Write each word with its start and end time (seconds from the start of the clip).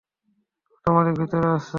ছোট 0.65 0.83
মালিক, 0.95 1.13
ভিতরে 1.21 1.47
আছে। 1.55 1.69